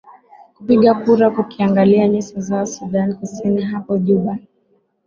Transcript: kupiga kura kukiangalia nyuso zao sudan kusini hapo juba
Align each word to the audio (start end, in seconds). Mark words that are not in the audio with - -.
kupiga 0.55 0.91
kura 1.01 1.27
kukiangalia 1.35 2.07
nyuso 2.07 2.39
zao 2.41 2.65
sudan 2.65 3.15
kusini 3.15 3.61
hapo 3.61 3.97
juba 3.97 4.37